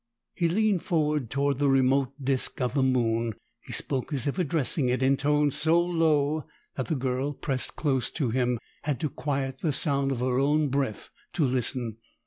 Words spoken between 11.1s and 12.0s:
to listen.